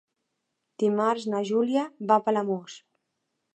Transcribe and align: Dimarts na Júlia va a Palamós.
Dimarts 0.83 1.27
na 1.35 1.43
Júlia 1.51 1.85
va 2.13 2.19
a 2.19 2.25
Palamós. 2.31 2.81